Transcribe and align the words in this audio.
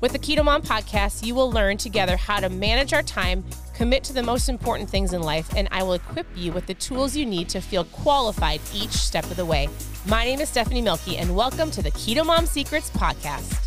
With 0.00 0.12
the 0.12 0.18
Keto 0.20 0.44
Mom 0.44 0.62
podcast, 0.62 1.26
you 1.26 1.34
will 1.34 1.50
learn 1.50 1.76
together 1.76 2.16
how 2.16 2.38
to 2.38 2.48
manage 2.48 2.92
our 2.92 3.02
time, 3.02 3.44
commit 3.74 4.04
to 4.04 4.12
the 4.12 4.22
most 4.22 4.48
important 4.48 4.88
things 4.88 5.12
in 5.12 5.22
life, 5.22 5.52
and 5.56 5.66
I 5.72 5.82
will 5.82 5.94
equip 5.94 6.28
you 6.36 6.52
with 6.52 6.66
the 6.66 6.74
tools 6.74 7.16
you 7.16 7.26
need 7.26 7.48
to 7.48 7.60
feel 7.60 7.82
qualified 7.82 8.60
each 8.72 8.92
step 8.92 9.24
of 9.24 9.34
the 9.34 9.44
way. 9.44 9.68
My 10.06 10.24
name 10.24 10.38
is 10.38 10.50
Stephanie 10.50 10.82
Mielke, 10.82 11.18
and 11.18 11.34
welcome 11.34 11.72
to 11.72 11.82
the 11.82 11.90
Keto 11.90 12.24
Mom 12.24 12.46
Secrets 12.46 12.90
podcast. 12.90 13.66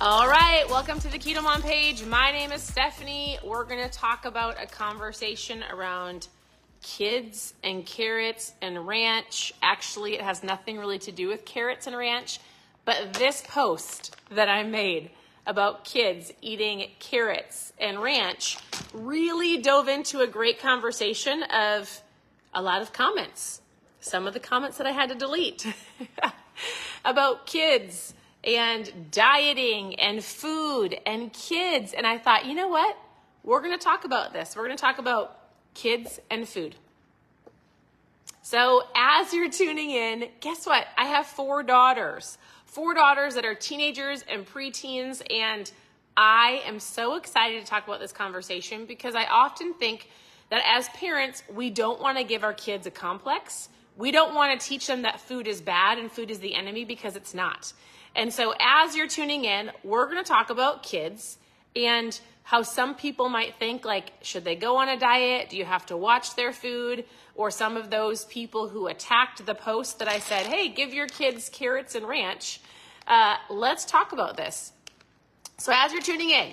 All 0.00 0.26
right, 0.26 0.64
welcome 0.68 0.98
to 0.98 1.08
the 1.08 1.20
Keto 1.20 1.40
Mom 1.40 1.62
page. 1.62 2.04
My 2.04 2.32
name 2.32 2.50
is 2.50 2.60
Stephanie. 2.60 3.38
We're 3.44 3.62
going 3.62 3.88
to 3.88 3.90
talk 3.90 4.24
about 4.24 4.60
a 4.60 4.66
conversation 4.66 5.62
around 5.70 6.26
kids 6.82 7.54
and 7.62 7.86
carrots 7.86 8.54
and 8.60 8.88
ranch. 8.88 9.52
Actually, 9.62 10.14
it 10.14 10.22
has 10.22 10.42
nothing 10.42 10.78
really 10.78 10.98
to 10.98 11.12
do 11.12 11.28
with 11.28 11.44
carrots 11.44 11.86
and 11.86 11.96
ranch, 11.96 12.40
but 12.88 13.12
this 13.12 13.42
post 13.46 14.16
that 14.30 14.48
I 14.48 14.62
made 14.62 15.10
about 15.46 15.84
kids 15.84 16.32
eating 16.40 16.88
carrots 16.98 17.70
and 17.78 18.00
ranch 18.00 18.56
really 18.94 19.58
dove 19.58 19.88
into 19.88 20.20
a 20.20 20.26
great 20.26 20.58
conversation 20.58 21.42
of 21.42 22.00
a 22.54 22.62
lot 22.62 22.80
of 22.80 22.94
comments. 22.94 23.60
Some 24.00 24.26
of 24.26 24.32
the 24.32 24.40
comments 24.40 24.78
that 24.78 24.86
I 24.86 24.92
had 24.92 25.10
to 25.10 25.14
delete 25.14 25.66
about 27.04 27.44
kids 27.46 28.14
and 28.42 29.10
dieting 29.10 30.00
and 30.00 30.24
food 30.24 30.98
and 31.04 31.30
kids. 31.30 31.92
And 31.92 32.06
I 32.06 32.16
thought, 32.16 32.46
you 32.46 32.54
know 32.54 32.68
what? 32.68 32.96
We're 33.44 33.60
going 33.60 33.78
to 33.78 33.84
talk 33.84 34.06
about 34.06 34.32
this. 34.32 34.56
We're 34.56 34.64
going 34.64 34.78
to 34.78 34.80
talk 34.80 34.96
about 34.96 35.38
kids 35.74 36.20
and 36.30 36.48
food. 36.48 36.74
So, 38.40 38.84
as 38.96 39.34
you're 39.34 39.50
tuning 39.50 39.90
in, 39.90 40.30
guess 40.40 40.64
what? 40.64 40.86
I 40.96 41.04
have 41.04 41.26
four 41.26 41.62
daughters. 41.62 42.38
Four 42.68 42.92
daughters 42.92 43.34
that 43.34 43.46
are 43.46 43.54
teenagers 43.54 44.22
and 44.30 44.46
preteens. 44.46 45.22
And 45.32 45.70
I 46.18 46.62
am 46.66 46.78
so 46.78 47.14
excited 47.14 47.64
to 47.64 47.66
talk 47.66 47.86
about 47.86 47.98
this 47.98 48.12
conversation 48.12 48.84
because 48.84 49.14
I 49.14 49.24
often 49.24 49.72
think 49.72 50.10
that 50.50 50.62
as 50.66 50.86
parents, 50.90 51.42
we 51.52 51.70
don't 51.70 51.98
want 51.98 52.18
to 52.18 52.24
give 52.24 52.44
our 52.44 52.52
kids 52.52 52.86
a 52.86 52.90
complex. 52.90 53.70
We 53.96 54.10
don't 54.10 54.34
want 54.34 54.60
to 54.60 54.66
teach 54.66 54.86
them 54.86 55.02
that 55.02 55.18
food 55.18 55.46
is 55.46 55.62
bad 55.62 55.96
and 55.96 56.12
food 56.12 56.30
is 56.30 56.40
the 56.40 56.54
enemy 56.54 56.84
because 56.84 57.16
it's 57.16 57.32
not. 57.32 57.72
And 58.14 58.32
so, 58.32 58.54
as 58.60 58.94
you're 58.94 59.08
tuning 59.08 59.46
in, 59.46 59.70
we're 59.82 60.04
going 60.04 60.22
to 60.22 60.28
talk 60.28 60.50
about 60.50 60.82
kids 60.82 61.38
and 61.74 62.20
how 62.48 62.62
some 62.62 62.94
people 62.94 63.28
might 63.28 63.56
think 63.56 63.84
like 63.84 64.10
should 64.22 64.42
they 64.42 64.56
go 64.56 64.78
on 64.78 64.88
a 64.88 64.98
diet? 64.98 65.50
Do 65.50 65.58
you 65.58 65.66
have 65.66 65.84
to 65.86 65.98
watch 65.98 66.34
their 66.34 66.50
food? 66.50 67.04
Or 67.34 67.50
some 67.50 67.76
of 67.76 67.90
those 67.90 68.24
people 68.24 68.70
who 68.70 68.86
attacked 68.86 69.44
the 69.44 69.54
post 69.54 69.98
that 69.98 70.08
i 70.08 70.18
said 70.18 70.46
hey 70.46 70.70
give 70.70 70.94
your 70.94 71.08
kids 71.08 71.50
carrots 71.50 71.94
and 71.94 72.08
ranch. 72.08 72.62
Uh, 73.06 73.36
let's 73.50 73.84
talk 73.84 74.12
about 74.12 74.38
this. 74.38 74.72
So 75.58 75.72
as 75.74 75.92
you're 75.92 76.00
tuning 76.00 76.30
in 76.30 76.52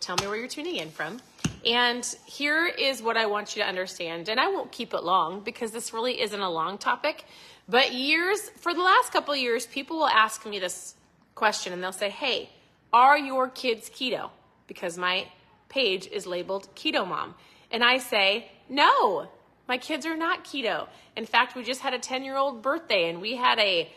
tell 0.00 0.16
me 0.20 0.26
where 0.26 0.36
you're 0.36 0.46
tuning 0.46 0.76
in 0.76 0.90
from. 0.90 1.20
And 1.64 2.04
here 2.26 2.66
is 2.66 3.00
what 3.00 3.16
i 3.16 3.24
want 3.24 3.56
you 3.56 3.62
to 3.62 3.68
understand 3.68 4.28
and 4.28 4.38
i 4.38 4.46
won't 4.48 4.70
keep 4.70 4.92
it 4.92 5.02
long 5.04 5.40
because 5.40 5.70
this 5.70 5.94
really 5.94 6.20
isn't 6.20 6.40
a 6.40 6.50
long 6.50 6.76
topic 6.76 7.24
but 7.66 7.94
years 7.94 8.50
for 8.60 8.74
the 8.74 8.82
last 8.82 9.10
couple 9.10 9.34
years 9.34 9.66
people 9.66 9.96
will 9.96 10.14
ask 10.26 10.44
me 10.44 10.58
this 10.58 10.96
question 11.34 11.72
and 11.72 11.82
they'll 11.82 11.92
say 12.04 12.10
hey 12.10 12.50
are 12.92 13.16
your 13.16 13.48
kids 13.48 13.88
keto? 13.88 14.30
Because 14.66 14.98
my 14.98 15.26
page 15.70 16.06
is 16.06 16.26
labeled 16.26 16.68
Keto 16.74 17.08
Mom. 17.08 17.34
And 17.70 17.82
I 17.82 17.98
say, 17.98 18.50
no, 18.68 19.28
my 19.70 19.78
kids 19.78 20.04
are 20.04 20.16
not 20.16 20.44
keto. 20.44 20.88
In 21.16 21.24
fact, 21.24 21.54
we 21.54 21.62
just 21.62 21.80
had 21.80 21.94
a 21.94 21.98
10 21.98 22.24
year 22.24 22.36
old 22.36 22.60
birthday 22.60 23.08
and 23.08 23.20
we 23.20 23.36
had 23.36 23.58
a, 23.58 23.88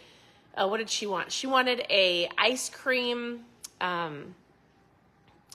uh, 0.56 0.67
what 0.67 0.78
did 0.78 0.89
she 0.89 1.07
want? 1.07 1.31
She 1.31 1.47
wanted 1.47 1.85
a 1.89 2.29
ice 2.38 2.69
cream, 2.69 3.41
um, 3.81 4.35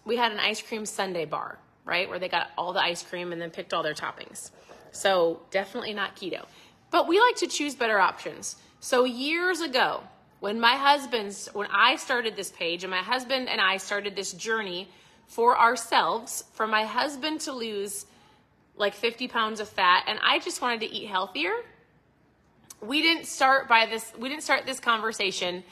we 0.05 0.17
had 0.17 0.33
an 0.33 0.41
ice 0.41 0.61
cream 0.61 0.87
sundae 0.87 1.25
bar, 1.25 1.59
right? 1.85 2.09
Where 2.09 2.19
they 2.19 2.29
got 2.29 2.51
all 2.59 2.73
the 2.73 2.81
ice 2.81 3.03
cream 3.03 3.33
and 3.33 3.41
then 3.41 3.51
picked 3.51 3.73
all 3.73 3.83
their 3.83 3.95
toppings. 3.95 4.51
So 4.91 5.41
definitely 5.51 5.95
not 5.95 6.17
keto. 6.17 6.47
But 6.91 7.07
we 7.07 7.21
like 7.21 7.37
to 7.37 7.47
choose 7.47 7.75
better 7.75 8.01
options. 8.01 8.57
So 8.81 9.05
years 9.05 9.61
ago, 9.61 10.03
when 10.41 10.59
my 10.59 10.77
husband's, 10.77 11.49
when 11.53 11.69
I 11.71 11.97
started 11.97 12.37
this 12.37 12.51
page 12.51 12.85
and 12.85 12.91
my 12.91 13.03
husband 13.03 13.49
and 13.49 13.61
I 13.61 13.77
started 13.77 14.17
this 14.17 14.33
journey 14.33 14.89
for 15.29 15.57
ourselves, 15.59 16.43
for 16.55 16.67
my 16.67 16.85
husband 16.85 17.41
to 17.43 17.53
lose 17.53 18.07
like 18.77 18.95
50 18.95 19.29
pounds 19.29 19.61
of 19.61 19.69
fat, 19.69 20.05
and 20.09 20.19
I 20.23 20.39
just 20.39 20.61
wanted 20.61 20.81
to 20.81 20.87
eat 20.87 21.07
healthier. 21.07 21.53
We 22.81 23.03
didn't 23.03 23.27
start 23.27 23.69
by 23.69 23.87
this, 23.87 24.13
we 24.19 24.29
didn't 24.29 24.43
start 24.43 24.67
this 24.67 24.81
conversation, 24.81 25.63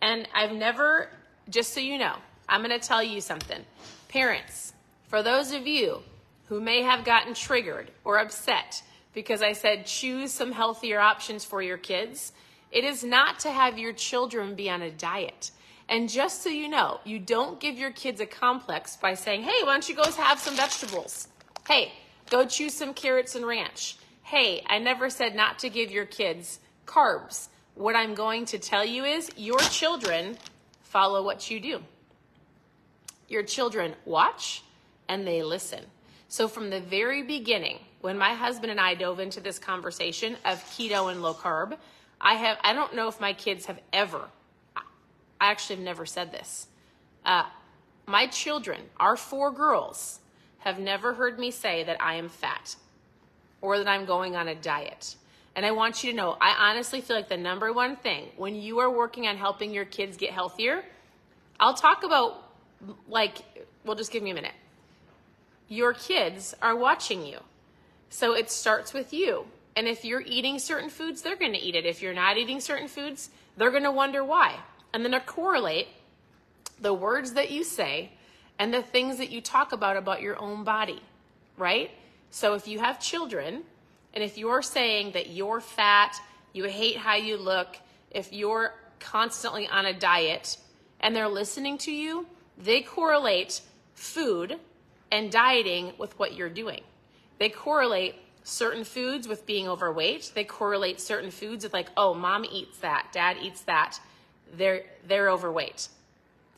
and 0.00 0.28
I've 0.34 0.52
never, 0.52 1.10
just 1.50 1.74
so 1.74 1.80
you 1.80 1.98
know, 1.98 2.16
I'm 2.48 2.62
gonna 2.62 2.78
tell 2.78 3.02
you 3.02 3.20
something. 3.20 3.64
Parents, 4.08 4.72
for 5.08 5.22
those 5.22 5.52
of 5.52 5.66
you 5.66 6.02
who 6.46 6.60
may 6.60 6.82
have 6.82 7.04
gotten 7.04 7.34
triggered 7.34 7.90
or 8.04 8.18
upset 8.18 8.82
because 9.12 9.42
I 9.42 9.52
said 9.52 9.86
choose 9.86 10.32
some 10.32 10.52
healthier 10.52 11.00
options 11.00 11.44
for 11.44 11.60
your 11.62 11.78
kids, 11.78 12.32
it 12.70 12.84
is 12.84 13.04
not 13.04 13.40
to 13.40 13.50
have 13.50 13.78
your 13.78 13.92
children 13.92 14.54
be 14.54 14.70
on 14.70 14.80
a 14.80 14.90
diet. 14.90 15.50
And 15.92 16.08
just 16.08 16.42
so 16.42 16.48
you 16.48 16.68
know, 16.68 17.00
you 17.04 17.18
don't 17.18 17.60
give 17.60 17.76
your 17.76 17.90
kids 17.90 18.18
a 18.22 18.24
complex 18.24 18.96
by 18.96 19.12
saying, 19.12 19.42
hey, 19.42 19.62
why 19.62 19.72
don't 19.74 19.86
you 19.86 19.94
go 19.94 20.10
have 20.10 20.38
some 20.38 20.56
vegetables? 20.56 21.28
Hey, 21.68 21.92
go 22.30 22.46
choose 22.46 22.72
some 22.72 22.94
carrots 22.94 23.34
and 23.34 23.46
ranch. 23.46 23.98
Hey, 24.22 24.64
I 24.66 24.78
never 24.78 25.10
said 25.10 25.34
not 25.34 25.58
to 25.58 25.68
give 25.68 25.90
your 25.90 26.06
kids 26.06 26.60
carbs. 26.86 27.48
What 27.74 27.94
I'm 27.94 28.14
going 28.14 28.46
to 28.46 28.58
tell 28.58 28.86
you 28.86 29.04
is 29.04 29.30
your 29.36 29.58
children 29.58 30.38
follow 30.80 31.22
what 31.22 31.50
you 31.50 31.60
do. 31.60 31.82
Your 33.28 33.42
children 33.42 33.94
watch 34.06 34.62
and 35.10 35.26
they 35.26 35.42
listen. 35.42 35.84
So 36.26 36.48
from 36.48 36.70
the 36.70 36.80
very 36.80 37.22
beginning, 37.22 37.80
when 38.00 38.16
my 38.16 38.32
husband 38.32 38.70
and 38.70 38.80
I 38.80 38.94
dove 38.94 39.20
into 39.20 39.40
this 39.40 39.58
conversation 39.58 40.38
of 40.46 40.56
keto 40.70 41.12
and 41.12 41.20
low 41.20 41.34
carb, 41.34 41.76
I 42.18 42.36
have 42.36 42.56
I 42.64 42.72
don't 42.72 42.96
know 42.96 43.08
if 43.08 43.20
my 43.20 43.34
kids 43.34 43.66
have 43.66 43.78
ever 43.92 44.30
I 45.42 45.50
actually 45.50 45.76
have 45.76 45.84
never 45.84 46.06
said 46.06 46.30
this. 46.30 46.68
Uh, 47.26 47.42
my 48.06 48.28
children, 48.28 48.80
our 49.00 49.16
four 49.16 49.50
girls, 49.50 50.20
have 50.58 50.78
never 50.78 51.14
heard 51.14 51.36
me 51.36 51.50
say 51.50 51.82
that 51.82 52.00
I 52.00 52.14
am 52.14 52.28
fat 52.28 52.76
or 53.60 53.76
that 53.78 53.88
I'm 53.88 54.04
going 54.04 54.36
on 54.36 54.46
a 54.46 54.54
diet. 54.54 55.16
And 55.56 55.66
I 55.66 55.72
want 55.72 56.04
you 56.04 56.12
to 56.12 56.16
know, 56.16 56.36
I 56.40 56.70
honestly 56.70 57.00
feel 57.00 57.16
like 57.16 57.28
the 57.28 57.36
number 57.36 57.72
one 57.72 57.96
thing 57.96 58.28
when 58.36 58.54
you 58.54 58.78
are 58.78 58.88
working 58.88 59.26
on 59.26 59.36
helping 59.36 59.74
your 59.74 59.84
kids 59.84 60.16
get 60.16 60.30
healthier, 60.30 60.84
I'll 61.58 61.74
talk 61.74 62.04
about, 62.04 62.48
like, 63.08 63.38
well, 63.84 63.96
just 63.96 64.12
give 64.12 64.22
me 64.22 64.30
a 64.30 64.34
minute. 64.34 64.54
Your 65.66 65.92
kids 65.92 66.54
are 66.62 66.76
watching 66.76 67.26
you. 67.26 67.40
So 68.10 68.36
it 68.36 68.48
starts 68.48 68.92
with 68.92 69.12
you. 69.12 69.46
And 69.74 69.88
if 69.88 70.04
you're 70.04 70.22
eating 70.24 70.60
certain 70.60 70.88
foods, 70.88 71.20
they're 71.20 71.34
going 71.34 71.54
to 71.54 71.60
eat 71.60 71.74
it. 71.74 71.84
If 71.84 72.00
you're 72.00 72.14
not 72.14 72.38
eating 72.38 72.60
certain 72.60 72.86
foods, 72.86 73.30
they're 73.56 73.72
going 73.72 73.82
to 73.82 73.90
wonder 73.90 74.22
why 74.22 74.60
and 74.92 75.04
then 75.04 75.12
to 75.12 75.20
correlate 75.20 75.88
the 76.80 76.92
words 76.92 77.34
that 77.34 77.50
you 77.50 77.64
say 77.64 78.10
and 78.58 78.72
the 78.72 78.82
things 78.82 79.18
that 79.18 79.30
you 79.30 79.40
talk 79.40 79.72
about 79.72 79.96
about 79.96 80.20
your 80.20 80.38
own 80.40 80.64
body, 80.64 81.00
right? 81.56 81.90
So 82.30 82.54
if 82.54 82.66
you 82.66 82.78
have 82.78 83.00
children 83.00 83.62
and 84.14 84.22
if 84.22 84.36
you're 84.36 84.62
saying 84.62 85.12
that 85.12 85.30
you're 85.30 85.60
fat, 85.60 86.16
you 86.52 86.64
hate 86.64 86.96
how 86.96 87.16
you 87.16 87.36
look, 87.36 87.76
if 88.10 88.32
you're 88.32 88.74
constantly 89.00 89.66
on 89.68 89.86
a 89.86 89.92
diet 89.92 90.58
and 91.00 91.16
they're 91.16 91.28
listening 91.28 91.78
to 91.78 91.92
you, 91.92 92.26
they 92.58 92.82
correlate 92.82 93.62
food 93.94 94.58
and 95.10 95.30
dieting 95.30 95.92
with 95.98 96.18
what 96.18 96.34
you're 96.34 96.50
doing. 96.50 96.82
They 97.38 97.48
correlate 97.48 98.16
certain 98.44 98.84
foods 98.84 99.26
with 99.26 99.46
being 99.46 99.68
overweight. 99.68 100.32
They 100.34 100.44
correlate 100.44 101.00
certain 101.00 101.30
foods 101.30 101.64
with 101.64 101.72
like, 101.72 101.88
oh, 101.96 102.12
mom 102.14 102.44
eats 102.44 102.78
that, 102.78 103.08
dad 103.12 103.36
eats 103.40 103.62
that 103.62 103.98
they're 104.52 104.84
they're 105.06 105.30
overweight. 105.30 105.88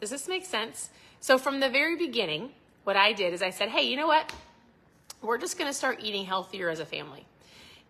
Does 0.01 0.11
this 0.11 0.29
make 0.29 0.45
sense? 0.45 0.91
So 1.21 1.39
from 1.39 1.61
the 1.61 1.69
very 1.69 1.97
beginning, 1.97 2.51
what 2.85 2.97
I 2.97 3.13
did 3.13 3.33
is 3.33 3.43
I 3.43 3.51
said, 3.51 3.69
"Hey, 3.69 3.83
you 3.83 3.97
know 3.97 4.07
what? 4.07 4.33
We're 5.23 5.39
just 5.39 5.59
going 5.59 5.71
to 5.71 5.75
start 5.75 6.01
eating 6.03 6.25
healthier 6.25 6.69
as 6.69 6.81
a 6.81 6.87
family." 6.87 7.27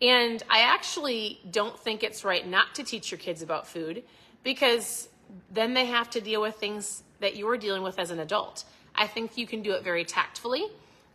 And 0.03 0.43
I 0.51 0.61
actually 0.61 1.41
don't 1.51 1.79
think 1.79 2.03
it's 2.03 2.25
right 2.25 2.47
not 2.47 2.75
to 2.75 2.85
teach 2.85 3.11
your 3.11 3.19
kids 3.19 3.43
about 3.43 3.67
food 3.67 4.03
because 4.43 5.09
then 5.51 5.75
they 5.75 5.87
have 5.87 6.11
to 6.11 6.21
deal 6.21 6.43
with 6.43 6.56
things 6.56 7.03
that 7.21 7.37
you're 7.37 7.56
dealing 7.56 7.83
with 7.83 7.99
as 7.99 8.11
an 8.11 8.19
adult. 8.19 8.65
I 8.95 9.06
think 9.06 9.39
you 9.39 9.47
can 9.47 9.62
do 9.62 9.73
it 9.73 9.83
very 9.83 10.05
tactfully 10.05 10.67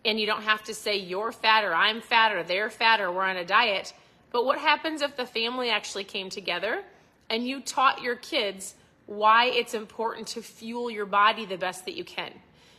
and 0.05 0.19
you 0.19 0.25
don't 0.25 0.43
have 0.43 0.63
to 0.63 0.73
say 0.73 0.97
you're 0.97 1.31
fat 1.31 1.63
or 1.63 1.73
I'm 1.73 2.01
fat 2.01 2.33
or 2.33 2.43
they're 2.43 2.69
fat 2.69 3.01
or 3.01 3.11
we're 3.11 3.23
on 3.23 3.37
a 3.37 3.45
diet. 3.45 3.93
But 4.31 4.45
what 4.45 4.59
happens 4.59 5.01
if 5.01 5.15
the 5.15 5.25
family 5.25 5.69
actually 5.69 6.03
came 6.03 6.29
together 6.29 6.83
and 7.29 7.47
you 7.47 7.61
taught 7.61 8.01
your 8.01 8.15
kids 8.15 8.75
why 9.09 9.45
it's 9.45 9.73
important 9.73 10.27
to 10.27 10.41
fuel 10.41 10.91
your 10.91 11.07
body 11.07 11.43
the 11.43 11.57
best 11.57 11.85
that 11.85 11.95
you 11.95 12.03
can? 12.03 12.31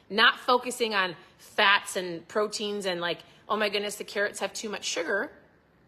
Not 0.08 0.38
focusing 0.38 0.94
on 0.94 1.16
fats 1.38 1.96
and 1.96 2.26
proteins 2.28 2.86
and 2.86 3.00
like, 3.00 3.18
oh 3.48 3.56
my 3.56 3.68
goodness, 3.68 3.96
the 3.96 4.04
carrots 4.04 4.38
have 4.38 4.52
too 4.52 4.68
much 4.68 4.84
sugar. 4.84 5.32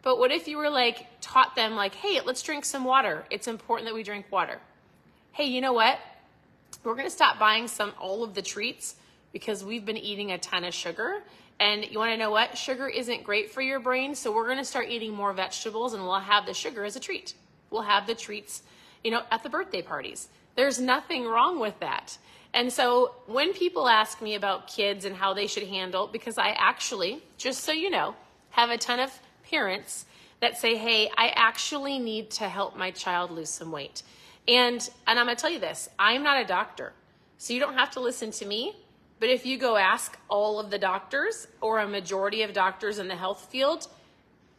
But 0.03 0.19
what 0.19 0.33
if 0.33 0.49
you 0.49 0.57
were 0.57 0.69
like, 0.69 1.07
taught 1.21 1.55
them, 1.55 1.77
like, 1.77 1.95
hey, 1.95 2.21
let's 2.27 2.43
drink 2.43 2.65
some 2.65 2.83
water. 2.83 3.25
It's 3.31 3.47
important 3.47 3.89
that 3.89 3.95
we 3.95 4.03
drink 4.03 4.27
water. 4.33 4.61
Hey, 5.31 5.45
you 5.45 5.61
know 5.61 5.73
what? 5.73 6.01
We're 6.83 6.97
gonna 6.97 7.09
stop 7.09 7.39
buying 7.39 7.69
some 7.69 7.93
all 8.01 8.25
of 8.25 8.35
the 8.35 8.43
treats 8.43 8.97
because 9.33 9.65
we've 9.65 9.87
been 9.87 9.97
eating 9.97 10.33
a 10.33 10.39
ton 10.39 10.65
of 10.65 10.75
sugar. 10.75 11.23
And 11.61 11.89
you 11.89 12.01
wanna 12.01 12.17
know 12.17 12.33
what? 12.33 12.59
Sugar 12.59 12.89
isn't 12.89 13.23
great 13.23 13.53
for 13.53 13.63
your 13.63 13.79
brain, 13.79 14.17
so 14.17 14.35
we're 14.35 14.49
gonna 14.49 14.65
start 14.65 14.89
eating 14.89 15.15
more 15.15 15.33
vegetables 15.33 15.95
and 15.95 16.03
we'll 16.03 16.19
have 16.19 16.47
the 16.47 16.55
sugar 16.55 16.85
as 16.85 16.97
a 16.97 17.01
treat. 17.01 17.35
We'll 17.71 17.83
have 17.83 18.09
the 18.09 18.17
treats, 18.17 18.65
you 19.05 19.11
know, 19.11 19.23
at 19.31 19.43
the 19.43 19.49
birthday 19.49 19.83
parties. 19.83 20.29
There's 20.55 20.81
nothing 20.81 21.25
wrong 21.27 21.59
with 21.61 21.79
that. 21.81 22.19
And 22.55 22.73
so 22.73 23.15
when 23.27 23.55
people 23.55 23.89
ask 23.89 24.21
me 24.21 24.35
about 24.35 24.67
kids 24.67 25.05
and 25.05 25.17
how 25.17 25.33
they 25.33 25.47
should 25.47 25.67
handle, 25.67 26.07
because 26.07 26.37
I 26.37 26.51
actually, 26.51 27.23
just 27.39 27.65
so 27.65 27.73
you 27.73 27.89
know, 27.91 28.15
have 28.51 28.71
a 28.71 28.77
ton 28.77 29.01
of 29.01 29.11
parents 29.51 30.05
that 30.41 30.59
say, 30.59 30.77
hey, 30.77 31.11
I 31.17 31.29
actually 31.35 31.99
need 31.99 32.31
to 32.33 32.49
help 32.49 32.77
my 32.77 32.91
child 32.91 33.31
lose 33.31 33.49
some 33.49 33.73
weight. 33.73 34.03
And, 34.47 34.89
and 35.07 35.19
I'm 35.19 35.27
gonna 35.27 35.37
tell 35.37 35.51
you 35.51 35.61
this, 35.61 35.89
I'm 35.99 36.23
not 36.23 36.43
a 36.43 36.45
doctor. 36.45 36.93
So 37.39 37.55
you 37.55 37.61
don't 37.61 37.75
have 37.75 37.93
to 37.93 38.01
listen 38.01 38.31
to 38.33 38.45
me. 38.45 38.77
But 39.19 39.31
if 39.31 39.47
you 39.47 39.57
go 39.57 39.77
ask 39.77 40.19
all 40.29 40.59
of 40.59 40.71
the 40.71 40.79
doctors 40.79 41.47
or 41.61 41.79
a 41.79 41.89
majority 41.89 42.43
of 42.43 42.53
doctors 42.53 42.99
in 42.99 43.07
the 43.07 43.15
health 43.15 43.49
field, 43.51 43.87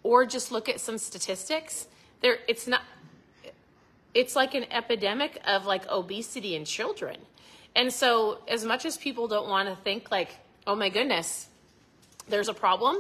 or 0.03 0.25
just 0.25 0.51
look 0.51 0.69
at 0.69 0.79
some 0.79 0.97
statistics, 0.97 1.87
there 2.21 2.37
it's 2.47 2.65
not 2.65 2.81
it's 4.13 4.35
like 4.35 4.53
an 4.53 4.65
epidemic 4.71 5.41
of 5.45 5.65
like 5.65 5.89
obesity 5.89 6.55
in 6.55 6.65
children. 6.65 7.17
And 7.75 7.91
so 7.91 8.39
as 8.47 8.63
much 8.63 8.85
as 8.85 8.97
people 8.97 9.27
don't 9.27 9.49
want 9.49 9.69
to 9.69 9.75
think 9.75 10.11
like, 10.11 10.29
oh 10.67 10.75
my 10.75 10.89
goodness, 10.89 11.47
there's 12.27 12.47
a 12.47 12.53
problem, 12.53 12.97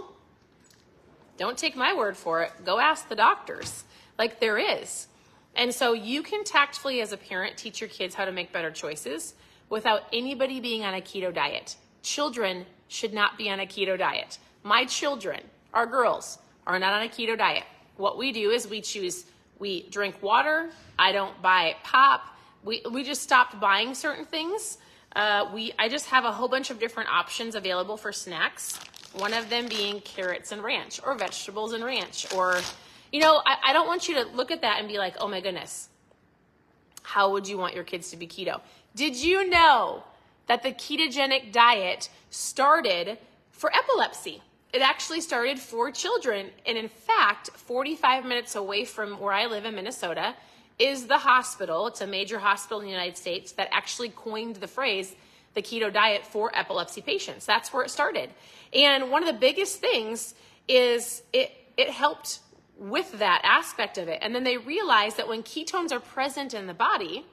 don't 1.37 1.57
take 1.57 1.75
my 1.75 1.93
word 1.95 2.17
for 2.17 2.41
it. 2.43 2.51
Go 2.65 2.79
ask 2.79 3.09
the 3.09 3.15
doctors. 3.15 3.83
Like 4.17 4.39
there 4.39 4.57
is. 4.57 5.07
And 5.55 5.73
so 5.73 5.93
you 5.93 6.23
can 6.23 6.43
tactfully 6.43 7.01
as 7.01 7.11
a 7.11 7.17
parent 7.17 7.57
teach 7.57 7.81
your 7.81 7.89
kids 7.89 8.15
how 8.15 8.25
to 8.25 8.31
make 8.31 8.51
better 8.51 8.71
choices 8.71 9.35
without 9.69 10.03
anybody 10.11 10.59
being 10.59 10.83
on 10.83 10.93
a 10.93 11.01
keto 11.01 11.33
diet. 11.33 11.75
Children 12.01 12.65
should 12.87 13.13
not 13.13 13.37
be 13.37 13.49
on 13.49 13.59
a 13.59 13.65
keto 13.65 13.97
diet. 13.97 14.37
My 14.63 14.85
children, 14.85 15.41
our 15.73 15.85
girls, 15.85 16.37
are 16.65 16.79
not 16.79 16.93
on 16.93 17.03
a 17.03 17.09
keto 17.09 17.37
diet. 17.37 17.63
What 17.97 18.17
we 18.17 18.31
do 18.31 18.49
is 18.49 18.67
we 18.67 18.81
choose, 18.81 19.25
we 19.63 19.83
drink 19.83 20.21
water. 20.21 20.69
I 20.99 21.13
don't 21.13 21.41
buy 21.41 21.77
pop. 21.83 22.27
We, 22.65 22.81
we 22.91 23.01
just 23.01 23.21
stopped 23.21 23.61
buying 23.61 23.95
certain 23.95 24.25
things. 24.25 24.77
Uh, 25.15 25.49
we, 25.53 25.71
I 25.79 25.87
just 25.87 26.07
have 26.07 26.25
a 26.25 26.33
whole 26.33 26.49
bunch 26.49 26.69
of 26.69 26.79
different 26.79 27.09
options 27.09 27.55
available 27.55 27.95
for 27.95 28.11
snacks. 28.11 28.77
One 29.13 29.33
of 29.33 29.49
them 29.49 29.67
being 29.67 30.01
carrots 30.01 30.51
and 30.51 30.61
ranch 30.61 30.99
or 31.05 31.15
vegetables 31.15 31.71
and 31.71 31.81
ranch. 31.81 32.27
Or, 32.33 32.59
you 33.13 33.21
know, 33.21 33.41
I, 33.45 33.69
I 33.69 33.73
don't 33.73 33.87
want 33.87 34.09
you 34.09 34.15
to 34.15 34.25
look 34.35 34.51
at 34.51 34.59
that 34.63 34.79
and 34.79 34.87
be 34.89 34.97
like, 34.97 35.15
oh 35.21 35.29
my 35.29 35.39
goodness, 35.39 35.87
how 37.03 37.31
would 37.31 37.47
you 37.47 37.57
want 37.57 37.73
your 37.73 37.85
kids 37.85 38.09
to 38.11 38.17
be 38.17 38.27
keto? 38.27 38.59
Did 38.95 39.15
you 39.15 39.49
know 39.49 40.03
that 40.47 40.61
the 40.61 40.73
ketogenic 40.73 41.53
diet 41.53 42.09
started 42.29 43.17
for 43.51 43.73
epilepsy? 43.73 44.41
It 44.73 44.81
actually 44.81 45.21
started 45.21 45.59
for 45.59 45.91
children. 45.91 46.49
And 46.65 46.77
in 46.77 46.89
fact, 46.89 47.51
45 47.51 48.25
minutes 48.25 48.55
away 48.55 48.85
from 48.85 49.19
where 49.19 49.31
I 49.31 49.45
live 49.45 49.65
in 49.65 49.75
Minnesota 49.75 50.35
is 50.79 51.05
the 51.05 51.19
hospital. 51.19 51.85
It's 51.87 52.01
a 52.01 52.07
major 52.07 52.39
hospital 52.39 52.79
in 52.79 52.85
the 52.85 52.91
United 52.91 53.15
States 53.15 53.51
that 53.53 53.69
actually 53.71 54.09
coined 54.09 54.55
the 54.57 54.67
phrase 54.67 55.15
the 55.53 55.61
keto 55.61 55.93
diet 55.93 56.25
for 56.25 56.51
epilepsy 56.55 57.01
patients. 57.01 57.45
That's 57.45 57.71
where 57.71 57.83
it 57.83 57.91
started. 57.91 58.31
And 58.73 59.11
one 59.11 59.21
of 59.21 59.31
the 59.31 59.39
biggest 59.39 59.79
things 59.79 60.33
is 60.67 61.21
it, 61.31 61.51
it 61.77 61.91
helped 61.91 62.39
with 62.75 63.19
that 63.19 63.41
aspect 63.43 63.99
of 63.99 64.07
it. 64.07 64.17
And 64.23 64.33
then 64.33 64.43
they 64.43 64.57
realized 64.57 65.17
that 65.17 65.27
when 65.27 65.43
ketones 65.43 65.91
are 65.91 65.99
present 65.99 66.55
in 66.55 66.65
the 66.65 66.73
body, 66.73 67.25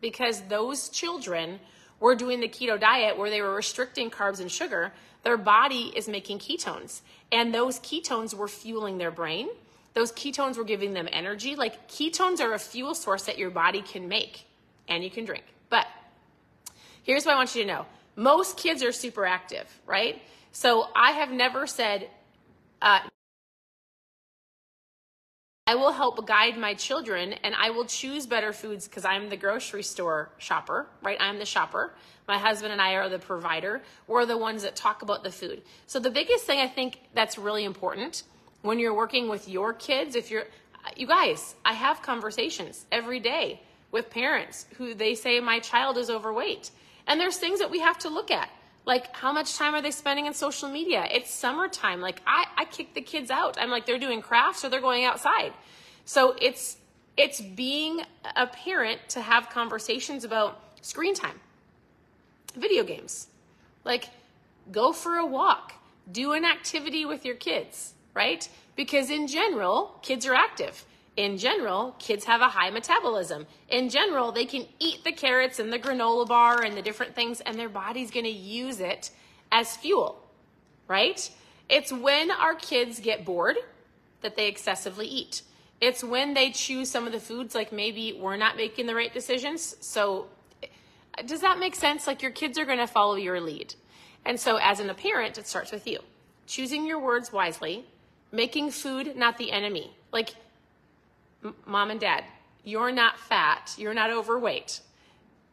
because 0.00 0.42
those 0.48 0.88
children 0.88 1.60
were 2.00 2.14
doing 2.14 2.40
the 2.40 2.48
keto 2.48 2.78
diet 2.78 3.18
where 3.18 3.30
they 3.30 3.42
were 3.42 3.54
restricting 3.54 4.10
carbs 4.10 4.40
and 4.40 4.50
sugar, 4.50 4.92
their 5.22 5.36
body 5.36 5.92
is 5.96 6.08
making 6.08 6.38
ketones. 6.38 7.00
And 7.32 7.52
those 7.52 7.80
ketones 7.80 8.34
were 8.34 8.48
fueling 8.48 8.98
their 8.98 9.10
brain. 9.10 9.48
Those 9.94 10.12
ketones 10.12 10.56
were 10.56 10.64
giving 10.64 10.92
them 10.92 11.08
energy. 11.12 11.56
Like 11.56 11.88
ketones 11.88 12.40
are 12.40 12.54
a 12.54 12.58
fuel 12.58 12.94
source 12.94 13.24
that 13.24 13.38
your 13.38 13.50
body 13.50 13.82
can 13.82 14.08
make 14.08 14.44
and 14.88 15.02
you 15.02 15.10
can 15.10 15.24
drink. 15.24 15.44
But 15.70 15.86
here's 17.02 17.26
what 17.26 17.34
I 17.34 17.36
want 17.36 17.54
you 17.54 17.62
to 17.62 17.68
know 17.68 17.86
most 18.16 18.56
kids 18.56 18.82
are 18.82 18.92
super 18.92 19.24
active, 19.26 19.66
right? 19.86 20.20
So 20.52 20.88
I 20.94 21.12
have 21.12 21.30
never 21.30 21.66
said, 21.66 22.08
uh, 22.82 23.00
I 25.68 25.74
will 25.74 25.92
help 25.92 26.26
guide 26.26 26.56
my 26.56 26.72
children 26.72 27.34
and 27.44 27.54
I 27.54 27.68
will 27.68 27.84
choose 27.84 28.26
better 28.26 28.54
foods 28.54 28.88
because 28.88 29.04
I'm 29.04 29.28
the 29.28 29.36
grocery 29.36 29.82
store 29.82 30.30
shopper, 30.38 30.86
right? 31.02 31.18
I'm 31.20 31.38
the 31.38 31.44
shopper. 31.44 31.92
My 32.26 32.38
husband 32.38 32.72
and 32.72 32.80
I 32.80 32.94
are 32.94 33.10
the 33.10 33.18
provider. 33.18 33.82
We're 34.06 34.24
the 34.24 34.38
ones 34.38 34.62
that 34.62 34.76
talk 34.76 35.02
about 35.02 35.24
the 35.24 35.30
food. 35.30 35.60
So 35.86 36.00
the 36.00 36.08
biggest 36.08 36.46
thing 36.46 36.58
I 36.58 36.68
think 36.68 37.00
that's 37.12 37.36
really 37.36 37.64
important 37.64 38.22
when 38.62 38.78
you're 38.78 38.94
working 38.94 39.28
with 39.28 39.46
your 39.46 39.74
kids, 39.74 40.16
if 40.16 40.30
you're, 40.30 40.44
you 40.96 41.06
guys, 41.06 41.54
I 41.66 41.74
have 41.74 42.00
conversations 42.00 42.86
every 42.90 43.20
day 43.20 43.60
with 43.92 44.08
parents 44.08 44.64
who 44.78 44.94
they 44.94 45.14
say 45.14 45.38
my 45.38 45.58
child 45.58 45.98
is 45.98 46.08
overweight. 46.08 46.70
And 47.06 47.20
there's 47.20 47.36
things 47.36 47.58
that 47.58 47.70
we 47.70 47.80
have 47.80 47.98
to 47.98 48.08
look 48.08 48.30
at. 48.30 48.48
Like, 48.88 49.14
how 49.14 49.34
much 49.34 49.54
time 49.54 49.74
are 49.74 49.82
they 49.82 49.90
spending 49.90 50.24
in 50.24 50.32
social 50.32 50.70
media? 50.70 51.06
It's 51.12 51.30
summertime. 51.30 52.00
Like, 52.00 52.22
I, 52.26 52.46
I 52.56 52.64
kick 52.64 52.94
the 52.94 53.02
kids 53.02 53.30
out. 53.30 53.58
I'm 53.60 53.68
like, 53.68 53.84
they're 53.84 53.98
doing 53.98 54.22
crafts 54.22 54.64
or 54.64 54.70
they're 54.70 54.80
going 54.80 55.04
outside. 55.04 55.52
So 56.06 56.34
it's, 56.40 56.78
it's 57.14 57.38
being 57.38 58.00
a 58.34 58.46
parent 58.46 59.00
to 59.10 59.20
have 59.20 59.50
conversations 59.50 60.24
about 60.24 60.58
screen 60.80 61.12
time, 61.12 61.38
video 62.56 62.82
games. 62.82 63.26
Like, 63.84 64.08
go 64.72 64.92
for 64.92 65.16
a 65.16 65.26
walk, 65.26 65.74
do 66.10 66.32
an 66.32 66.46
activity 66.46 67.04
with 67.04 67.26
your 67.26 67.36
kids, 67.36 67.92
right? 68.14 68.48
Because 68.74 69.10
in 69.10 69.26
general, 69.26 69.98
kids 70.00 70.24
are 70.24 70.34
active. 70.34 70.86
In 71.18 71.36
general, 71.36 71.96
kids 71.98 72.26
have 72.26 72.42
a 72.42 72.48
high 72.48 72.70
metabolism. 72.70 73.48
In 73.68 73.88
general, 73.88 74.30
they 74.30 74.44
can 74.44 74.66
eat 74.78 75.02
the 75.02 75.10
carrots 75.10 75.58
and 75.58 75.72
the 75.72 75.78
granola 75.78 76.28
bar 76.28 76.62
and 76.62 76.76
the 76.76 76.80
different 76.80 77.16
things, 77.16 77.40
and 77.40 77.58
their 77.58 77.68
body's 77.68 78.12
gonna 78.12 78.28
use 78.28 78.78
it 78.78 79.10
as 79.50 79.76
fuel, 79.76 80.24
right? 80.86 81.28
It's 81.68 81.92
when 81.92 82.30
our 82.30 82.54
kids 82.54 83.00
get 83.00 83.24
bored 83.24 83.56
that 84.20 84.36
they 84.36 84.46
excessively 84.46 85.08
eat. 85.08 85.42
It's 85.80 86.04
when 86.04 86.34
they 86.34 86.52
choose 86.52 86.88
some 86.88 87.04
of 87.04 87.12
the 87.12 87.18
foods, 87.18 87.52
like 87.52 87.72
maybe 87.72 88.12
we're 88.12 88.36
not 88.36 88.56
making 88.56 88.86
the 88.86 88.94
right 88.94 89.12
decisions. 89.12 89.76
So, 89.80 90.28
does 91.26 91.40
that 91.40 91.58
make 91.58 91.74
sense? 91.74 92.06
Like 92.06 92.22
your 92.22 92.30
kids 92.30 92.60
are 92.60 92.64
gonna 92.64 92.86
follow 92.86 93.16
your 93.16 93.40
lead. 93.40 93.74
And 94.24 94.38
so, 94.38 94.58
as 94.58 94.78
an, 94.78 94.94
parent, 94.94 95.36
it 95.36 95.48
starts 95.48 95.72
with 95.72 95.84
you 95.84 95.98
choosing 96.46 96.86
your 96.86 97.00
words 97.00 97.32
wisely, 97.32 97.86
making 98.30 98.70
food 98.70 99.16
not 99.16 99.36
the 99.36 99.50
enemy. 99.50 99.96
Like, 100.12 100.30
mom 101.66 101.90
and 101.90 102.00
dad, 102.00 102.24
you're 102.64 102.92
not 102.92 103.18
fat, 103.18 103.74
you're 103.78 103.94
not 103.94 104.10
overweight. 104.10 104.80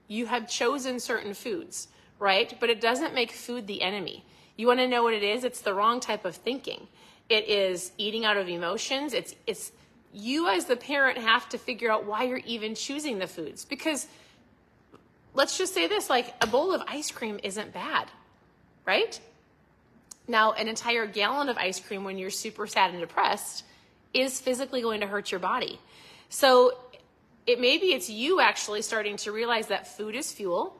You 0.08 0.28
have 0.28 0.50
chosen 0.50 1.00
certain 1.00 1.34
foods, 1.34 1.88
right? 2.20 2.54
But 2.60 2.70
it 2.70 2.82
doesn't 2.82 3.14
make 3.14 3.32
food 3.32 3.68
the 3.68 3.82
enemy. 3.82 4.26
You 4.58 4.68
want 4.68 4.80
to 4.80 4.88
know 4.88 5.04
what 5.04 5.14
it 5.14 5.24
is? 5.24 5.44
It's 5.44 5.62
the 5.62 5.74
wrong 5.74 6.00
type 6.00 6.26
of 6.26 6.36
thinking. 6.36 6.88
It 7.30 7.48
is 7.50 7.92
eating 7.98 8.26
out 8.26 8.38
of 8.38 8.48
emotions. 8.48 9.14
It's 9.14 9.36
it's 9.48 9.72
you 10.14 10.48
as 10.48 10.66
the 10.66 10.78
parent 10.78 11.18
have 11.18 11.50
to 11.50 11.58
figure 11.58 11.92
out 11.92 12.06
why 12.06 12.24
you're 12.24 12.38
even 12.46 12.74
choosing 12.74 13.20
the 13.20 13.28
foods 13.28 13.66
because 13.66 14.08
let's 15.34 15.58
just 15.58 15.74
say 15.74 15.88
this 15.88 16.10
like 16.10 16.34
a 16.40 16.48
bowl 16.48 16.74
of 16.74 16.82
ice 16.88 17.12
cream 17.12 17.40
isn't 17.44 17.74
bad, 17.74 18.10
right? 18.86 19.20
Now, 20.28 20.54
an 20.54 20.68
entire 20.68 21.06
gallon 21.06 21.50
of 21.50 21.58
ice 21.58 21.80
cream 21.80 22.04
when 22.04 22.18
you're 22.18 22.30
super 22.30 22.66
sad 22.66 22.92
and 22.92 23.00
depressed 23.00 23.64
is 24.16 24.40
physically 24.40 24.82
going 24.82 25.02
to 25.02 25.08
hurt 25.08 25.32
your 25.32 25.40
body. 25.40 25.80
So 26.30 26.78
it 27.46 27.60
maybe 27.60 27.88
it's 27.88 28.10
you 28.10 28.40
actually 28.40 28.82
starting 28.82 29.18
to 29.18 29.32
realize 29.32 29.68
that 29.68 29.88
food 29.88 30.16
is 30.16 30.32
fuel. 30.32 30.76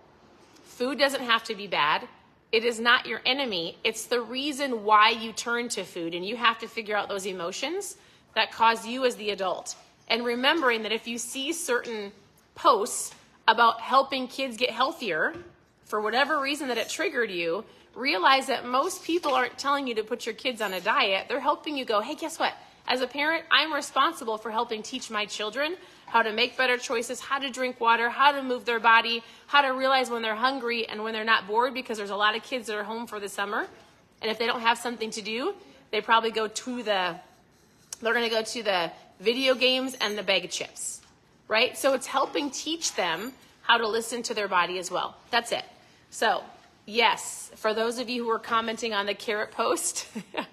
Food 0.64 0.98
doesn't 0.98 1.22
have 1.22 1.44
to 1.46 1.56
be 1.56 1.68
bad. 1.68 2.08
It 2.52 2.64
is 2.64 2.80
not 2.80 3.06
your 3.06 3.22
enemy. 3.26 3.78
It's 3.84 4.06
the 4.06 4.22
reason 4.22 4.84
why 4.84 5.10
you 5.10 5.32
turn 5.34 5.70
to 5.70 5.84
food 5.84 6.16
and 6.16 6.26
you 6.26 6.38
have 6.38 6.58
to 6.60 6.68
figure 6.68 6.96
out 6.96 7.10
those 7.10 7.26
emotions 7.26 7.98
that 8.34 8.52
cause 8.52 8.88
you 8.88 9.06
as 9.06 9.16
the 9.16 9.32
adult. 9.32 9.76
And 10.08 10.24
remembering 10.24 10.84
that 10.84 10.92
if 10.92 11.08
you 11.08 11.18
see 11.18 11.52
certain 11.54 12.12
posts 12.54 13.14
about 13.48 13.82
helping 13.82 14.28
kids 14.28 14.58
get 14.58 14.70
healthier, 14.70 15.36
for 15.86 16.02
whatever 16.02 16.42
reason 16.42 16.68
that 16.70 16.78
it 16.78 16.90
triggered 16.90 17.30
you, 17.30 17.64
realize 17.96 18.48
that 18.48 18.66
most 18.66 19.04
people 19.04 19.34
aren't 19.34 19.58
telling 19.58 19.88
you 19.88 19.96
to 19.96 20.04
put 20.04 20.26
your 20.26 20.36
kids 20.36 20.62
on 20.62 20.74
a 20.74 20.82
diet. 20.82 21.28
They're 21.28 21.40
helping 21.40 21.78
you 21.78 21.86
go, 21.86 22.02
hey, 22.02 22.16
guess 22.16 22.38
what? 22.38 22.54
As 22.88 23.02
a 23.02 23.08
parent, 23.08 23.46
I'm 23.50 23.74
responsible 23.74 24.38
for 24.38 24.52
helping 24.52 24.84
teach 24.84 25.10
my 25.10 25.26
children 25.26 25.76
how 26.06 26.22
to 26.22 26.32
make 26.32 26.56
better 26.56 26.78
choices, 26.78 27.20
how 27.20 27.40
to 27.40 27.50
drink 27.50 27.80
water, 27.82 28.10
how 28.10 28.32
to 28.32 28.44
move 28.44 28.66
their 28.66 28.80
body, 28.80 29.24
how 29.48 29.62
to 29.62 29.70
realize 29.70 30.10
when 30.10 30.22
they're 30.22 30.36
hungry 30.36 30.88
and 30.88 31.04
when 31.04 31.14
they're 31.14 31.24
not 31.24 31.48
bored 31.48 31.74
because 31.74 31.98
there's 31.98 32.12
a 32.12 32.16
lot 32.16 32.36
of 32.36 32.44
kids 32.44 32.68
that 32.68 32.76
are 32.76 32.84
home 32.84 33.08
for 33.08 33.20
the 33.20 33.30
summer. 33.30 33.66
And 34.22 34.30
if 34.30 34.38
they 34.38 34.46
don't 34.46 34.62
have 34.62 34.78
something 34.78 35.10
to 35.12 35.22
do, 35.22 35.56
they 35.92 36.02
probably 36.02 36.32
go 36.32 36.48
to 36.48 36.84
the 36.84 37.16
they're 38.02 38.14
going 38.14 38.30
to 38.30 38.36
go 38.36 38.44
to 38.44 38.64
the 38.64 38.92
video 39.20 39.56
games 39.56 39.96
and 40.00 40.18
the 40.18 40.24
bag 40.24 40.46
of 40.46 40.52
chips. 40.52 41.02
Right? 41.48 41.78
So 41.78 41.94
it's 41.94 42.08
helping 42.08 42.52
teach 42.52 42.94
them 42.96 43.32
how 43.62 43.78
to 43.78 43.88
listen 43.88 44.22
to 44.24 44.34
their 44.34 44.48
body 44.48 44.78
as 44.78 44.92
well. 44.92 45.16
That's 45.32 45.52
it. 45.52 45.64
So, 46.10 46.44
yes, 46.86 47.52
for 47.56 47.74
those 47.74 48.00
of 48.00 48.10
you 48.10 48.24
who 48.24 48.30
are 48.30 48.40
commenting 48.40 48.94
on 48.94 49.06
the 49.06 49.14
carrot 49.14 49.52
post, 49.52 50.08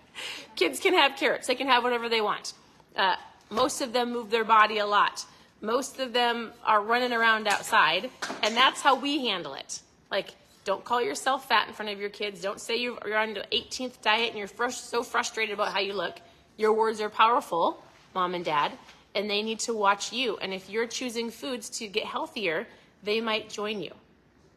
kids 0.57 0.81
can 0.81 0.95
have 0.95 1.17
carrots. 1.17 1.47
They 1.47 1.55
can 1.55 1.69
have 1.69 1.83
whatever 1.83 2.09
they 2.09 2.21
want. 2.21 2.55
Uh, 2.97 3.17
most 3.51 3.81
of 3.81 3.93
them 3.93 4.13
move 4.13 4.31
their 4.31 4.45
body 4.45 4.79
a 4.79 4.87
lot. 4.87 5.25
Most 5.61 6.01
of 6.01 6.13
them 6.13 6.53
are 6.65 6.83
running 6.83 7.13
around 7.13 7.47
outside, 7.47 8.11
and 8.43 8.57
that's 8.57 8.81
how 8.81 8.97
we 8.97 9.27
handle 9.27 9.55
it. 9.55 9.81
Like, 10.11 10.35
don't 10.65 10.85
call 10.85 11.03
yourself 11.03 11.49
fat 11.49 11.69
in 11.69 11.75
front 11.75 11.91
of 11.91 12.01
your 12.01 12.09
kids. 12.09 12.41
Don't 12.41 12.61
say 12.61 12.77
you're 12.77 13.17
on 13.17 13.35
the 13.35 13.45
18th 13.53 14.01
diet 14.01 14.31
and 14.31 14.39
you're 14.39 14.49
fr- 14.49 14.71
so 14.71 15.03
frustrated 15.03 15.55
about 15.55 15.73
how 15.73 15.81
you 15.81 15.93
look. 15.93 16.21
Your 16.57 16.73
words 16.73 17.01
are 17.01 17.11
powerful, 17.11 17.83
mom 18.15 18.35
and 18.35 18.45
dad, 18.45 18.73
and 19.15 19.29
they 19.29 19.43
need 19.43 19.59
to 19.61 19.75
watch 19.75 20.13
you. 20.13 20.37
And 20.39 20.55
if 20.55 20.71
you're 20.71 20.87
choosing 20.87 21.31
foods 21.31 21.69
to 21.79 21.89
get 21.89 22.05
healthier, 22.05 22.67
they 23.03 23.21
might 23.21 23.51
join 23.51 23.81
you. 23.81 23.93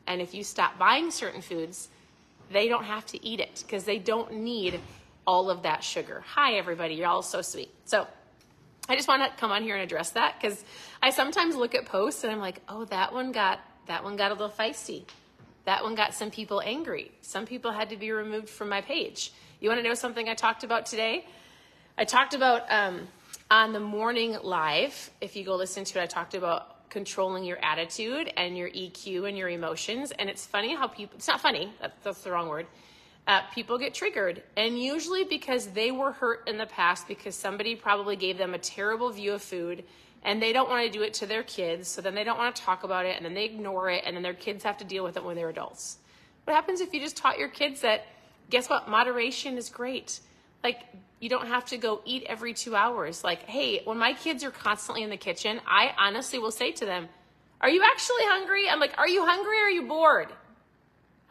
And 0.07 0.21
if 0.21 0.33
you 0.33 0.43
stop 0.43 0.77
buying 0.77 1.11
certain 1.11 1.41
foods, 1.41 1.89
they 2.51 2.67
don't 2.67 2.83
have 2.83 3.05
to 3.07 3.25
eat 3.25 3.39
it 3.39 3.63
because 3.65 3.85
they 3.85 3.97
don't 3.97 4.33
need 4.33 4.79
all 5.25 5.49
of 5.49 5.63
that 5.63 5.83
sugar. 5.83 6.23
Hi, 6.27 6.53
everybody. 6.53 6.95
You're 6.95 7.07
all 7.07 7.23
so 7.23 7.41
sweet. 7.41 7.69
So, 7.85 8.07
I 8.87 8.95
just 8.95 9.07
want 9.07 9.23
to 9.23 9.35
come 9.39 9.51
on 9.51 9.63
here 9.63 9.75
and 9.75 9.83
address 9.83 10.11
that 10.11 10.39
because 10.39 10.63
I 11.01 11.09
sometimes 11.09 11.55
look 11.55 11.73
at 11.73 11.85
posts 11.85 12.23
and 12.23 12.31
I'm 12.31 12.39
like, 12.39 12.61
oh, 12.69 12.85
that 12.85 13.13
one 13.13 13.31
got 13.31 13.59
that 13.87 14.03
one 14.03 14.15
got 14.15 14.31
a 14.31 14.35
little 14.35 14.49
feisty. 14.49 15.03
That 15.65 15.83
one 15.83 15.95
got 15.95 16.13
some 16.13 16.29
people 16.29 16.61
angry. 16.63 17.11
Some 17.21 17.45
people 17.45 17.71
had 17.71 17.89
to 17.89 17.97
be 17.97 18.11
removed 18.11 18.49
from 18.49 18.69
my 18.69 18.81
page. 18.81 19.31
You 19.59 19.69
want 19.69 19.79
to 19.79 19.87
know 19.87 19.95
something 19.95 20.29
I 20.29 20.35
talked 20.35 20.63
about 20.63 20.85
today? 20.85 21.25
I 21.97 22.05
talked 22.05 22.33
about 22.33 22.71
um, 22.71 23.07
on 23.49 23.73
the 23.73 23.79
morning 23.79 24.37
live. 24.43 25.09
If 25.21 25.35
you 25.35 25.43
go 25.43 25.55
listen 25.55 25.83
to 25.85 25.99
it, 25.99 26.03
I 26.03 26.05
talked 26.05 26.35
about 26.35 26.84
controlling 26.95 27.43
your 27.43 27.59
attitude 27.63 28.31
and 28.37 28.57
your 28.57 28.69
EQ 28.69 29.27
and 29.27 29.37
your 29.37 29.49
emotions. 29.49 30.11
And 30.17 30.29
it's 30.29 30.45
funny 30.45 30.75
how 30.75 30.87
people, 30.87 31.15
it's 31.17 31.27
not 31.27 31.41
funny, 31.41 31.73
that's 32.03 32.21
the 32.21 32.31
wrong 32.31 32.49
word 32.49 32.67
uh, 33.27 33.41
people 33.53 33.77
get 33.77 33.93
triggered. 33.93 34.43
And 34.55 34.79
usually 34.79 35.23
because 35.23 35.67
they 35.67 35.91
were 35.91 36.11
hurt 36.11 36.47
in 36.47 36.57
the 36.57 36.65
past 36.65 37.07
because 37.07 37.35
somebody 37.35 37.75
probably 37.75 38.15
gave 38.15 38.37
them 38.37 38.53
a 38.53 38.59
terrible 38.59 39.09
view 39.09 39.33
of 39.33 39.41
food 39.41 39.83
and 40.23 40.41
they 40.41 40.53
don't 40.53 40.69
want 40.69 40.85
to 40.85 40.91
do 40.91 41.03
it 41.03 41.13
to 41.15 41.25
their 41.25 41.43
kids. 41.43 41.87
So 41.87 42.01
then 42.01 42.15
they 42.15 42.23
don't 42.23 42.37
want 42.37 42.55
to 42.55 42.61
talk 42.61 42.83
about 42.83 43.05
it 43.05 43.15
and 43.15 43.25
then 43.25 43.33
they 43.33 43.45
ignore 43.45 43.89
it 43.89 44.03
and 44.05 44.15
then 44.15 44.23
their 44.23 44.33
kids 44.33 44.63
have 44.63 44.77
to 44.77 44.85
deal 44.85 45.03
with 45.03 45.17
it 45.17 45.23
when 45.23 45.35
they're 45.35 45.49
adults. 45.49 45.97
What 46.43 46.53
happens 46.53 46.81
if 46.81 46.93
you 46.93 46.99
just 46.99 47.17
taught 47.17 47.39
your 47.39 47.49
kids 47.49 47.81
that, 47.81 48.05
guess 48.49 48.69
what, 48.69 48.87
moderation 48.87 49.57
is 49.57 49.69
great? 49.69 50.19
Like, 50.65 50.81
you 51.19 51.29
don't 51.29 51.45
have 51.45 51.65
to 51.65 51.77
go 51.77 52.01
eat 52.05 52.23
every 52.27 52.55
two 52.55 52.75
hours. 52.75 53.23
Like, 53.23 53.43
hey, 53.43 53.83
when 53.85 53.99
my 53.99 54.13
kids 54.13 54.43
are 54.43 54.49
constantly 54.49 55.03
in 55.03 55.11
the 55.11 55.15
kitchen, 55.15 55.61
I 55.67 55.93
honestly 55.95 56.39
will 56.39 56.49
say 56.49 56.71
to 56.71 56.85
them, 56.87 57.07
Are 57.61 57.69
you 57.69 57.83
actually 57.83 58.23
hungry? 58.23 58.67
I'm 58.67 58.79
like, 58.79 58.97
Are 58.97 59.07
you 59.07 59.23
hungry 59.27 59.59
or 59.59 59.65
are 59.65 59.69
you 59.69 59.83
bored? 59.83 60.29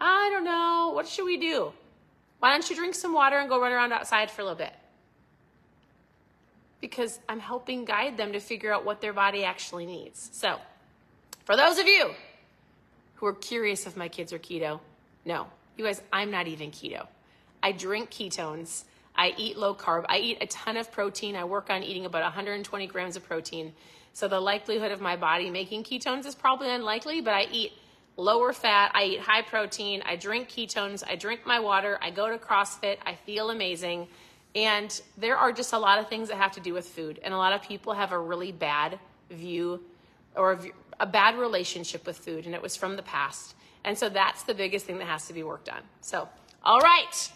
I 0.01 0.31
don't 0.33 0.45
know. 0.45 0.93
What 0.95 1.09
should 1.09 1.25
we 1.25 1.37
do? 1.37 1.73
Why 2.39 2.53
don't 2.53 2.71
you 2.71 2.77
drink 2.77 2.95
some 2.95 3.13
water 3.13 3.37
and 3.37 3.49
go 3.49 3.61
run 3.61 3.73
around 3.73 3.93
outside 3.93 4.31
for 4.31 4.43
a 4.43 4.45
little 4.45 4.57
bit? 4.57 4.73
Because 6.81 7.19
I'm 7.29 7.41
helping 7.41 7.85
guide 7.85 8.17
them 8.17 8.35
to 8.35 8.39
figure 8.39 8.73
out 8.73 8.85
what 8.85 9.01
their 9.01 9.13
body 9.13 9.43
actually 9.43 9.87
needs. 9.87 10.31
So, 10.33 10.61
for 11.45 11.57
those 11.57 11.79
of 11.79 11.89
you 11.89 12.13
who 13.17 13.27
are 13.27 13.35
curious 13.35 13.85
if 13.85 13.97
my 13.97 14.07
kids 14.07 14.33
are 14.33 14.39
keto, 14.39 14.79
no, 15.25 15.49
you 15.77 15.85
guys, 15.85 16.01
I'm 16.13 16.31
not 16.31 16.47
even 16.47 16.71
keto. 16.71 17.09
I 17.65 17.73
drink 17.73 18.13
ketones. 18.13 18.85
I 19.17 19.35
eat 19.37 19.57
low 19.57 19.75
carb. 19.75 20.05
I 20.09 20.19
eat 20.19 20.39
a 20.41 20.47
ton 20.47 20.77
of 20.77 20.91
protein. 20.91 21.37
I 21.37 21.45
work 21.45 21.71
on 21.71 21.83
eating 21.83 22.07
about 22.07 22.23
120 22.23 22.87
grams 22.87 23.17
of 23.17 23.25
protein. 23.25 23.73
So 24.13 24.29
the 24.29 24.41
likelihood 24.41 24.93
of 24.93 25.01
my 25.01 25.17
body 25.17 25.51
making 25.51 25.85
ketones 25.85 26.27
is 26.27 26.35
probably 26.35 26.71
unlikely, 26.71 27.21
but 27.21 27.35
I 27.35 27.47
eat 27.51 27.73
lower 28.17 28.53
fat, 28.53 28.93
I 28.95 29.05
eat 29.05 29.21
high 29.21 29.43
protein, 29.43 30.03
I 30.07 30.15
drink 30.15 30.49
ketones, 30.49 31.03
I 31.07 31.17
drink 31.17 31.41
my 31.45 31.59
water, 31.59 31.99
I 32.01 32.11
go 32.11 32.29
to 32.29 32.39
CrossFit, 32.39 32.99
I 33.05 33.15
feel 33.15 33.51
amazing. 33.51 34.07
And 34.55 35.01
there 35.19 35.37
are 35.37 35.51
just 35.51 35.73
a 35.73 35.79
lot 35.79 35.99
of 35.99 36.09
things 36.09 36.29
that 36.29 36.37
have 36.37 36.53
to 36.53 36.61
do 36.61 36.73
with 36.73 36.87
food. 36.87 37.19
And 37.25 37.35
a 37.35 37.37
lot 37.37 37.53
of 37.53 37.63
people 37.63 37.93
have 37.93 38.13
a 38.13 38.19
really 38.19 38.53
bad 38.53 39.01
view 39.31 39.83
or 40.37 40.61
a 41.01 41.07
bad 41.07 41.37
relationship 41.37 42.07
with 42.07 42.19
food, 42.19 42.47
and 42.47 42.55
it 42.55 42.63
was 42.63 42.77
from 42.77 42.97
the 42.97 43.03
past. 43.03 43.55
And 43.85 43.99
so 43.99 44.09
that's 44.09 44.45
the 44.45 44.55
biggest 44.55 44.87
thing 44.87 44.99
that 44.99 45.07
has 45.07 45.27
to 45.27 45.33
be 45.33 45.43
worked 45.43 45.69
on. 45.69 45.81
So, 46.01 46.29
all 46.63 46.81
right. 46.81 47.31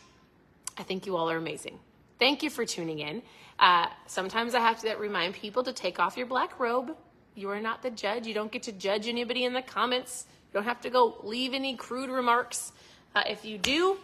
I 0.78 0.82
think 0.82 1.06
you 1.06 1.16
all 1.16 1.30
are 1.30 1.36
amazing. 1.36 1.78
Thank 2.18 2.42
you 2.42 2.50
for 2.50 2.64
tuning 2.64 3.00
in. 3.00 3.22
Uh, 3.58 3.86
sometimes 4.06 4.54
I 4.54 4.60
have 4.60 4.80
to 4.80 4.94
remind 4.94 5.34
people 5.34 5.64
to 5.64 5.72
take 5.72 5.98
off 5.98 6.16
your 6.16 6.26
black 6.26 6.58
robe. 6.60 6.96
You 7.34 7.50
are 7.50 7.60
not 7.60 7.82
the 7.82 7.90
judge. 7.90 8.26
You 8.26 8.34
don't 8.34 8.50
get 8.50 8.64
to 8.64 8.72
judge 8.72 9.08
anybody 9.08 9.44
in 9.44 9.52
the 9.52 9.62
comments. 9.62 10.26
You 10.48 10.54
don't 10.54 10.64
have 10.64 10.80
to 10.82 10.90
go 10.90 11.16
leave 11.22 11.54
any 11.54 11.76
crude 11.76 12.10
remarks. 12.10 12.72
Uh, 13.14 13.22
if 13.28 13.44
you 13.44 13.58
do, 13.58 13.98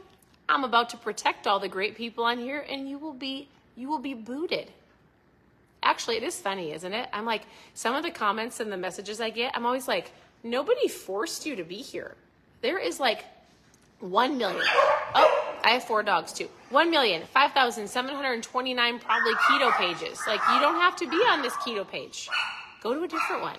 I'm 0.49 0.64
about 0.64 0.90
to 0.90 0.97
protect 0.97 1.47
all 1.47 1.59
the 1.59 1.69
great 1.69 1.97
people 1.97 2.25
on 2.25 2.38
here, 2.38 2.64
and 2.69 2.88
you 2.88 2.99
will 2.99 3.12
be 3.12 3.49
you 3.76 3.88
will 3.88 3.99
be 3.99 4.14
booted. 4.14 4.71
Actually, 5.83 6.16
it 6.16 6.23
is 6.23 6.40
funny, 6.40 6.73
isn't 6.73 6.93
it? 6.93 7.09
I'm 7.12 7.25
like 7.25 7.43
some 7.75 7.95
of 7.95 8.02
the 8.02 8.11
comments 8.11 8.61
and 8.61 8.71
the 8.71 8.76
messages 8.76 9.21
I 9.21 9.31
get. 9.31 9.52
I'm 9.54 9.66
always 9.66 9.88
like, 9.88 10.12
nobody 10.43 10.88
forced 10.88 11.45
you 11.45 11.57
to 11.57 11.64
be 11.64 11.76
here. 11.76 12.14
There 12.62 12.78
is 12.78 13.00
like 13.00 13.25
one 14.00 14.38
million. 14.38 14.64
I 15.64 15.71
have 15.71 15.85
four 15.85 16.02
dogs 16.02 16.33
too. 16.33 16.49
One 16.68 16.90
million, 16.90 17.23
five 17.33 17.52
thousand, 17.52 17.88
seven 17.88 18.14
hundred 18.14 18.42
twenty-nine 18.42 18.99
probably 18.99 19.33
keto 19.35 19.73
pages. 19.76 20.21
Like 20.26 20.40
you 20.52 20.61
don't 20.61 20.76
have 20.76 20.94
to 20.97 21.09
be 21.09 21.16
on 21.16 21.40
this 21.40 21.54
keto 21.54 21.88
page. 21.88 22.28
Go 22.83 22.92
to 22.92 23.02
a 23.02 23.09
different 23.09 23.42
one. 23.42 23.56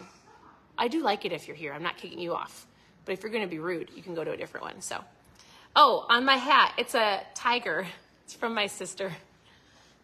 I 0.78 0.88
do 0.88 1.02
like 1.02 1.26
it 1.26 1.32
if 1.32 1.48
you're 1.48 1.58
here. 1.58 1.74
I'm 1.74 1.82
not 1.84 1.98
kicking 1.98 2.20
you 2.20 2.34
off. 2.34 2.68
But 3.06 3.14
if 3.14 3.24
you're 3.24 3.32
going 3.32 3.44
to 3.44 3.50
be 3.50 3.60
rude, 3.60 3.90
you 3.96 4.04
can 4.04 4.14
go 4.14 4.24
to 4.24 4.32
a 4.32 4.38
different 4.38 4.66
one. 4.66 4.82
So, 4.82 5.04
oh, 5.76 6.06
on 6.10 6.26
my 6.26 6.36
hat, 6.36 6.74
it's 6.78 6.96
a 6.96 7.22
tiger. 7.34 7.88
It's 8.24 8.34
from 8.34 8.54
my 8.54 8.68
sister. 8.68 9.12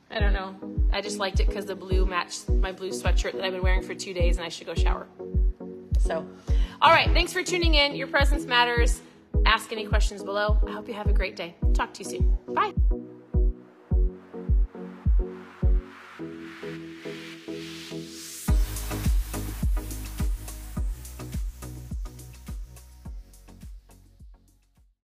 I 0.10 0.20
don't 0.20 0.34
know. 0.34 0.56
I 0.92 1.02
just 1.02 1.18
liked 1.18 1.40
it 1.40 1.48
because 1.48 1.66
the 1.66 1.76
blue 1.76 2.06
matched 2.06 2.50
my 2.50 2.72
blue 2.72 2.90
sweatshirt 2.90 3.34
that 3.34 3.44
I've 3.44 3.54
been 3.54 3.64
wearing 3.64 3.82
for 3.82 3.96
two 3.96 4.14
days, 4.14 4.38
and 4.38 4.46
I 4.46 4.50
should 4.50 4.68
go 4.68 4.76
shower. 4.76 5.08
So, 6.00 6.28
all 6.82 6.92
right. 6.92 7.10
Thanks 7.12 7.32
for 7.34 7.44
tuning 7.44 7.76
in. 7.76 7.96
Your 7.96 8.08
presence 8.08 8.46
matters. 8.46 9.02
Ask 9.46 9.72
any 9.72 9.86
questions 9.86 10.24
below. 10.24 10.60
I 10.68 10.72
hope 10.72 10.88
you 10.88 10.94
have 10.94 11.08
a 11.08 11.14
great 11.14 11.36
day. 11.36 11.56
Talk 11.74 11.94
to 11.96 12.04
you 12.04 12.10
soon. 12.10 12.38
Bye. 12.54 12.74